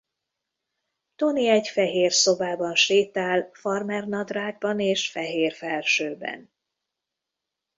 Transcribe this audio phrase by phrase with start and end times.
[1.15, 6.51] Toni egy fehér szobában sétál farmernadrágban és fehér felsőben.